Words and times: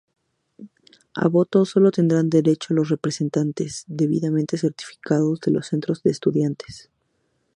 A 1.23 1.27
voto 1.27 1.63
sólo 1.63 1.91
tendrán 1.91 2.27
derecho 2.31 2.73
los 2.73 2.89
representantes, 2.89 3.83
debidamente 3.85 4.57
certificados, 4.57 5.41
de 5.41 5.51
los 5.51 5.67
centros 5.67 6.01
de 6.01 6.09
estudiantes. 6.09 6.89